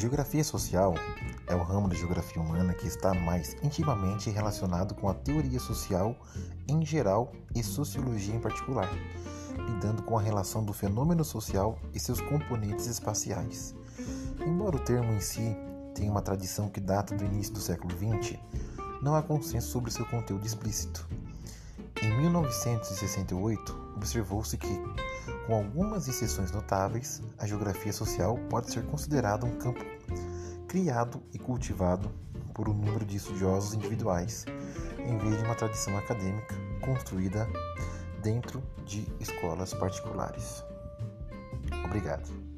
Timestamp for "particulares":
39.74-40.64